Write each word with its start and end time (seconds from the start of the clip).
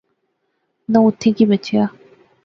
ناں 0.91 1.03
اوتھیں 1.05 1.33
کی 1.37 1.45
بچیا 1.51 1.83